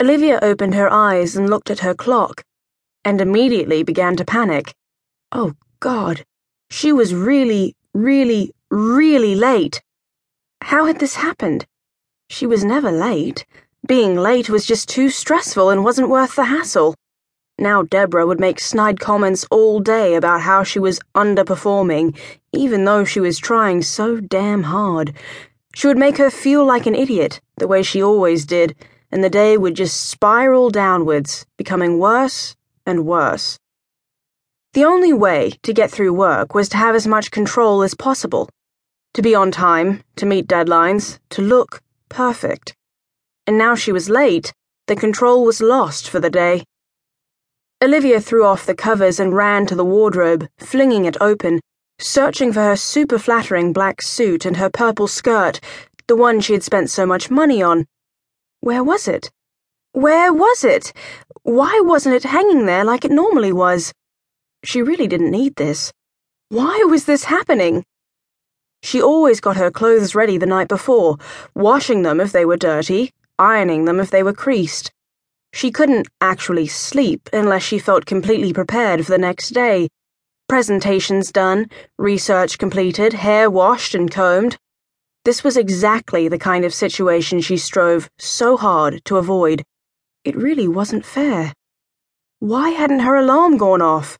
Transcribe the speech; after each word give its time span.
Olivia 0.00 0.38
opened 0.40 0.74
her 0.74 0.90
eyes 0.90 1.36
and 1.36 1.50
looked 1.50 1.70
at 1.70 1.80
her 1.80 1.92
clock, 1.92 2.42
and 3.04 3.20
immediately 3.20 3.82
began 3.82 4.16
to 4.16 4.24
panic. 4.24 4.72
Oh, 5.30 5.52
God. 5.78 6.24
She 6.70 6.90
was 6.90 7.14
really, 7.14 7.76
really, 7.92 8.54
really 8.70 9.34
late. 9.34 9.82
How 10.62 10.86
had 10.86 11.00
this 11.00 11.16
happened? 11.16 11.66
She 12.30 12.46
was 12.46 12.64
never 12.64 12.90
late. 12.90 13.44
Being 13.86 14.16
late 14.16 14.48
was 14.48 14.64
just 14.64 14.88
too 14.88 15.10
stressful 15.10 15.68
and 15.68 15.84
wasn't 15.84 16.08
worth 16.08 16.34
the 16.34 16.44
hassle. 16.44 16.94
Now 17.58 17.82
Deborah 17.82 18.26
would 18.26 18.40
make 18.40 18.58
snide 18.58 19.00
comments 19.00 19.46
all 19.50 19.80
day 19.80 20.14
about 20.14 20.40
how 20.40 20.62
she 20.62 20.78
was 20.78 21.00
underperforming, 21.14 22.18
even 22.54 22.86
though 22.86 23.04
she 23.04 23.20
was 23.20 23.38
trying 23.38 23.82
so 23.82 24.18
damn 24.18 24.62
hard. 24.62 25.12
She 25.74 25.88
would 25.88 25.98
make 25.98 26.16
her 26.16 26.30
feel 26.30 26.64
like 26.64 26.86
an 26.86 26.94
idiot, 26.94 27.42
the 27.58 27.68
way 27.68 27.82
she 27.82 28.02
always 28.02 28.46
did 28.46 28.74
and 29.10 29.22
the 29.22 29.30
day 29.30 29.56
would 29.56 29.74
just 29.74 30.08
spiral 30.08 30.70
downwards, 30.70 31.46
becoming 31.56 31.98
worse 31.98 32.56
and 32.86 33.06
worse. 33.06 33.58
The 34.72 34.84
only 34.84 35.12
way 35.12 35.52
to 35.62 35.72
get 35.72 35.90
through 35.90 36.12
work 36.12 36.54
was 36.54 36.68
to 36.70 36.76
have 36.76 36.94
as 36.94 37.06
much 37.06 37.30
control 37.30 37.82
as 37.82 37.94
possible, 37.94 38.48
to 39.14 39.22
be 39.22 39.34
on 39.34 39.50
time, 39.50 40.04
to 40.16 40.26
meet 40.26 40.46
deadlines, 40.46 41.18
to 41.30 41.42
look 41.42 41.82
perfect. 42.08 42.76
And 43.46 43.58
now 43.58 43.74
she 43.74 43.90
was 43.90 44.08
late, 44.08 44.52
the 44.86 44.94
control 44.94 45.44
was 45.44 45.60
lost 45.60 46.08
for 46.08 46.20
the 46.20 46.30
day. 46.30 46.64
Olivia 47.82 48.20
threw 48.20 48.44
off 48.44 48.66
the 48.66 48.74
covers 48.74 49.18
and 49.18 49.34
ran 49.34 49.66
to 49.66 49.74
the 49.74 49.84
wardrobe, 49.84 50.48
flinging 50.58 51.04
it 51.04 51.16
open, 51.20 51.60
searching 51.98 52.52
for 52.52 52.60
her 52.60 52.76
super 52.76 53.18
flattering 53.18 53.72
black 53.72 54.02
suit 54.02 54.44
and 54.44 54.56
her 54.56 54.70
purple 54.70 55.08
skirt, 55.08 55.60
the 56.06 56.16
one 56.16 56.40
she 56.40 56.52
had 56.52 56.62
spent 56.62 56.90
so 56.90 57.06
much 57.06 57.30
money 57.30 57.62
on. 57.62 57.86
Where 58.62 58.84
was 58.84 59.08
it? 59.08 59.30
Where 59.92 60.32
was 60.32 60.64
it? 60.64 60.92
Why 61.44 61.80
wasn't 61.82 62.14
it 62.14 62.24
hanging 62.24 62.66
there 62.66 62.84
like 62.84 63.06
it 63.06 63.10
normally 63.10 63.52
was? 63.52 63.94
She 64.64 64.82
really 64.82 65.06
didn't 65.06 65.30
need 65.30 65.56
this. 65.56 65.92
Why 66.50 66.84
was 66.86 67.06
this 67.06 67.24
happening? 67.24 67.84
She 68.82 69.00
always 69.00 69.40
got 69.40 69.56
her 69.56 69.70
clothes 69.70 70.14
ready 70.14 70.36
the 70.36 70.44
night 70.44 70.68
before, 70.68 71.16
washing 71.54 72.02
them 72.02 72.20
if 72.20 72.32
they 72.32 72.44
were 72.44 72.58
dirty, 72.58 73.12
ironing 73.38 73.86
them 73.86 73.98
if 73.98 74.10
they 74.10 74.22
were 74.22 74.34
creased. 74.34 74.92
She 75.54 75.70
couldn't 75.70 76.08
actually 76.20 76.66
sleep 76.66 77.30
unless 77.32 77.62
she 77.62 77.78
felt 77.78 78.04
completely 78.04 78.52
prepared 78.52 79.04
for 79.04 79.12
the 79.12 79.18
next 79.18 79.50
day. 79.50 79.88
Presentations 80.48 81.32
done, 81.32 81.70
research 81.98 82.58
completed, 82.58 83.14
hair 83.14 83.50
washed 83.50 83.94
and 83.94 84.10
combed. 84.10 84.58
This 85.24 85.44
was 85.44 85.58
exactly 85.58 86.28
the 86.28 86.38
kind 86.38 86.64
of 86.64 86.72
situation 86.72 87.42
she 87.42 87.58
strove 87.58 88.08
so 88.18 88.56
hard 88.56 89.04
to 89.04 89.18
avoid. 89.18 89.62
It 90.24 90.34
really 90.34 90.66
wasn't 90.66 91.04
fair. 91.04 91.52
Why 92.38 92.70
hadn't 92.70 93.00
her 93.00 93.16
alarm 93.16 93.58
gone 93.58 93.82
off? 93.82 94.18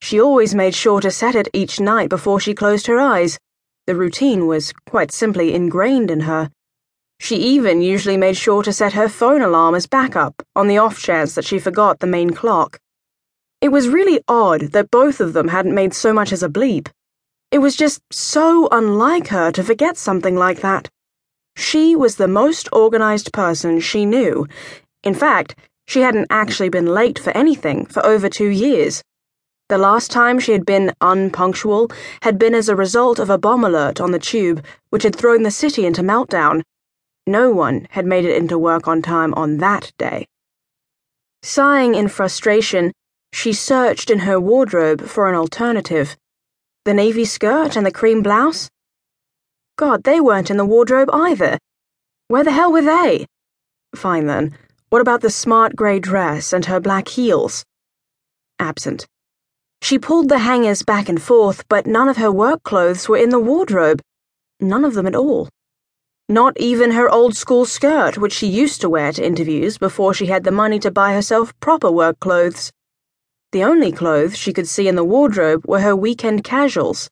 She 0.00 0.18
always 0.18 0.54
made 0.54 0.74
sure 0.74 1.02
to 1.02 1.10
set 1.10 1.34
it 1.34 1.48
each 1.52 1.80
night 1.80 2.08
before 2.08 2.40
she 2.40 2.54
closed 2.54 2.86
her 2.86 2.98
eyes. 2.98 3.38
The 3.86 3.94
routine 3.94 4.46
was 4.46 4.72
quite 4.88 5.12
simply 5.12 5.52
ingrained 5.52 6.10
in 6.10 6.20
her. 6.20 6.50
She 7.20 7.36
even 7.36 7.82
usually 7.82 8.16
made 8.16 8.38
sure 8.38 8.62
to 8.62 8.72
set 8.72 8.94
her 8.94 9.08
phone 9.08 9.42
alarm 9.42 9.74
as 9.74 9.86
backup 9.86 10.42
on 10.56 10.66
the 10.66 10.78
off 10.78 10.98
chance 10.98 11.34
that 11.34 11.44
she 11.44 11.58
forgot 11.58 11.98
the 11.98 12.06
main 12.06 12.30
clock. 12.30 12.78
It 13.60 13.68
was 13.68 13.88
really 13.88 14.20
odd 14.28 14.72
that 14.72 14.90
both 14.90 15.20
of 15.20 15.34
them 15.34 15.48
hadn't 15.48 15.74
made 15.74 15.92
so 15.92 16.14
much 16.14 16.32
as 16.32 16.42
a 16.42 16.48
bleep. 16.48 16.88
It 17.50 17.58
was 17.58 17.76
just 17.76 18.02
so 18.12 18.68
unlike 18.70 19.28
her 19.28 19.50
to 19.52 19.64
forget 19.64 19.96
something 19.96 20.36
like 20.36 20.60
that. 20.60 20.90
She 21.56 21.96
was 21.96 22.16
the 22.16 22.28
most 22.28 22.68
organized 22.72 23.32
person 23.32 23.80
she 23.80 24.04
knew. 24.04 24.46
In 25.02 25.14
fact, 25.14 25.54
she 25.86 26.02
hadn't 26.02 26.26
actually 26.28 26.68
been 26.68 26.86
late 26.86 27.18
for 27.18 27.30
anything 27.30 27.86
for 27.86 28.04
over 28.04 28.28
two 28.28 28.48
years. 28.48 29.02
The 29.70 29.78
last 29.78 30.10
time 30.10 30.38
she 30.38 30.52
had 30.52 30.66
been 30.66 30.92
unpunctual 31.00 31.90
had 32.22 32.38
been 32.38 32.54
as 32.54 32.68
a 32.68 32.76
result 32.76 33.18
of 33.18 33.30
a 33.30 33.38
bomb 33.38 33.64
alert 33.64 33.98
on 33.98 34.12
the 34.12 34.18
tube, 34.18 34.62
which 34.90 35.02
had 35.02 35.16
thrown 35.16 35.42
the 35.42 35.50
city 35.50 35.86
into 35.86 36.02
meltdown. 36.02 36.62
No 37.26 37.50
one 37.50 37.86
had 37.90 38.04
made 38.04 38.26
it 38.26 38.36
into 38.36 38.58
work 38.58 38.86
on 38.86 39.00
time 39.00 39.32
on 39.34 39.56
that 39.58 39.92
day. 39.98 40.26
Sighing 41.42 41.94
in 41.94 42.08
frustration, 42.08 42.92
she 43.32 43.52
searched 43.52 44.10
in 44.10 44.20
her 44.20 44.38
wardrobe 44.38 45.02
for 45.06 45.28
an 45.28 45.34
alternative. 45.34 46.16
The 46.84 46.94
navy 46.94 47.24
skirt 47.24 47.76
and 47.76 47.84
the 47.84 47.92
cream 47.92 48.22
blouse? 48.22 48.68
God, 49.76 50.04
they 50.04 50.20
weren't 50.20 50.50
in 50.50 50.56
the 50.56 50.64
wardrobe 50.64 51.10
either. 51.12 51.58
Where 52.28 52.44
the 52.44 52.52
hell 52.52 52.72
were 52.72 52.82
they? 52.82 53.26
Fine 53.94 54.26
then. 54.26 54.56
What 54.90 55.00
about 55.02 55.20
the 55.20 55.30
smart 55.30 55.76
grey 55.76 56.00
dress 56.00 56.52
and 56.52 56.64
her 56.64 56.80
black 56.80 57.08
heels? 57.08 57.64
Absent. 58.58 59.06
She 59.82 59.98
pulled 59.98 60.28
the 60.28 60.38
hangers 60.38 60.82
back 60.82 61.08
and 61.08 61.22
forth, 61.22 61.68
but 61.68 61.86
none 61.86 62.08
of 62.08 62.16
her 62.16 62.32
work 62.32 62.62
clothes 62.62 63.08
were 63.08 63.18
in 63.18 63.30
the 63.30 63.38
wardrobe. 63.38 64.00
None 64.60 64.84
of 64.84 64.94
them 64.94 65.06
at 65.06 65.14
all. 65.14 65.48
Not 66.28 66.58
even 66.58 66.90
her 66.90 67.08
old 67.08 67.36
school 67.36 67.64
skirt, 67.64 68.18
which 68.18 68.32
she 68.32 68.46
used 68.46 68.80
to 68.80 68.88
wear 68.88 69.12
to 69.12 69.24
interviews 69.24 69.78
before 69.78 70.12
she 70.12 70.26
had 70.26 70.44
the 70.44 70.50
money 70.50 70.78
to 70.80 70.90
buy 70.90 71.14
herself 71.14 71.58
proper 71.60 71.90
work 71.90 72.18
clothes. 72.20 72.72
The 73.52 73.64
only 73.64 73.92
clothes 73.92 74.36
she 74.36 74.52
could 74.52 74.68
see 74.68 74.88
in 74.88 74.96
the 74.96 75.04
wardrobe 75.04 75.64
were 75.66 75.80
her 75.80 75.96
weekend 75.96 76.44
casuals. 76.44 77.08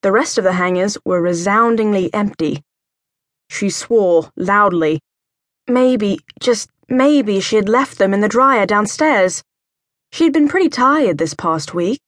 The 0.00 0.10
rest 0.10 0.38
of 0.38 0.44
the 0.44 0.54
hangers 0.54 0.96
were 1.04 1.20
resoundingly 1.20 2.12
empty. 2.14 2.62
She 3.50 3.68
swore 3.68 4.30
loudly. 4.36 5.00
Maybe, 5.68 6.20
just 6.40 6.70
maybe, 6.88 7.40
she 7.40 7.56
had 7.56 7.68
left 7.68 7.98
them 7.98 8.14
in 8.14 8.20
the 8.20 8.28
dryer 8.28 8.64
downstairs. 8.64 9.42
She'd 10.12 10.32
been 10.32 10.48
pretty 10.48 10.70
tired 10.70 11.18
this 11.18 11.34
past 11.34 11.74
week. 11.74 12.00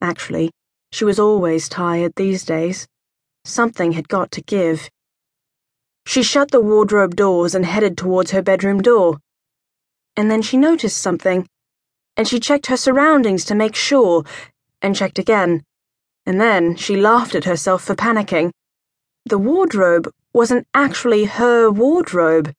Actually, 0.00 0.50
she 0.90 1.04
was 1.04 1.20
always 1.20 1.68
tired 1.68 2.12
these 2.16 2.44
days. 2.44 2.88
Something 3.44 3.92
had 3.92 4.08
got 4.08 4.32
to 4.32 4.42
give. 4.42 4.90
She 6.06 6.24
shut 6.24 6.50
the 6.50 6.60
wardrobe 6.60 7.14
doors 7.14 7.54
and 7.54 7.64
headed 7.64 7.96
towards 7.96 8.32
her 8.32 8.42
bedroom 8.42 8.82
door. 8.82 9.18
And 10.16 10.28
then 10.28 10.42
she 10.42 10.56
noticed 10.56 11.00
something 11.00 11.46
and 12.16 12.26
she 12.26 12.40
checked 12.40 12.66
her 12.66 12.76
surroundings 12.76 13.44
to 13.44 13.54
make 13.54 13.74
sure, 13.74 14.24
and 14.80 14.96
checked 14.96 15.18
again. 15.18 15.62
And 16.24 16.40
then 16.40 16.76
she 16.76 16.96
laughed 16.96 17.34
at 17.34 17.44
herself 17.44 17.84
for 17.84 17.94
panicking. 17.94 18.50
The 19.24 19.38
wardrobe 19.38 20.10
wasn't 20.32 20.66
actually 20.74 21.24
her 21.24 21.70
wardrobe. 21.70 22.52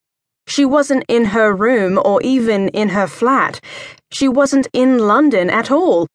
She 0.47 0.65
wasn't 0.65 1.03
in 1.07 1.25
her 1.25 1.53
room 1.53 1.99
or 2.03 2.21
even 2.21 2.69
in 2.69 2.89
her 2.89 3.07
flat. 3.07 3.59
She 4.11 4.27
wasn't 4.27 4.67
in 4.73 4.99
London 4.99 5.49
at 5.49 5.69
all. 5.69 6.07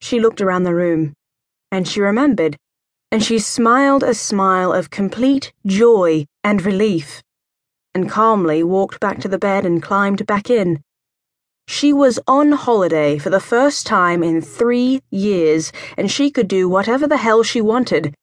She 0.00 0.20
looked 0.20 0.40
around 0.40 0.62
the 0.62 0.74
room, 0.74 1.14
and 1.72 1.86
she 1.88 2.00
remembered, 2.00 2.56
and 3.10 3.22
she 3.22 3.38
smiled 3.38 4.02
a 4.02 4.14
smile 4.14 4.72
of 4.72 4.90
complete 4.90 5.52
joy 5.66 6.26
and 6.44 6.64
relief, 6.64 7.22
and 7.94 8.08
calmly 8.08 8.62
walked 8.62 9.00
back 9.00 9.18
to 9.20 9.28
the 9.28 9.38
bed 9.38 9.66
and 9.66 9.82
climbed 9.82 10.24
back 10.26 10.48
in. 10.50 10.80
She 11.70 11.92
was 11.92 12.18
on 12.26 12.52
holiday 12.52 13.18
for 13.18 13.28
the 13.28 13.40
first 13.40 13.86
time 13.86 14.22
in 14.22 14.40
three 14.40 15.02
years, 15.10 15.70
and 15.98 16.10
she 16.10 16.30
could 16.30 16.48
do 16.48 16.66
whatever 16.66 17.06
the 17.06 17.18
hell 17.18 17.42
she 17.42 17.60
wanted. 17.60 18.14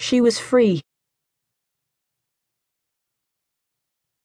She 0.00 0.22
was 0.22 0.38
free. 0.38 0.80